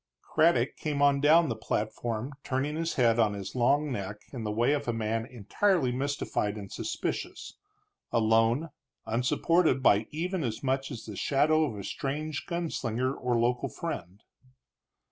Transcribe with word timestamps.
Craddock 0.23 0.77
came 0.77 0.99
on 1.03 1.21
down 1.21 1.47
the 1.47 1.55
platform, 1.55 2.33
turning 2.43 2.75
his 2.75 2.95
head 2.95 3.19
on 3.19 3.35
his 3.35 3.53
long 3.53 3.91
neck 3.91 4.21
in 4.33 4.43
the 4.43 4.51
way 4.51 4.71
of 4.73 4.87
a 4.87 4.91
man 4.93 5.27
entirely 5.27 5.91
mystified 5.91 6.57
and 6.57 6.71
suspicious, 6.71 7.59
alone, 8.11 8.69
unsupported 9.05 9.83
by 9.83 10.07
even 10.09 10.43
as 10.43 10.63
much 10.63 10.89
as 10.89 11.05
the 11.05 11.15
shadow 11.15 11.65
of 11.65 11.77
a 11.77 11.83
strange 11.83 12.47
gun 12.47 12.71
slinger 12.71 13.13
or 13.13 13.39
local 13.39 13.69
friend. 13.69 14.23